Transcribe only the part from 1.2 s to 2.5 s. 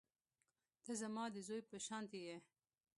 د زوى په شانتې يې.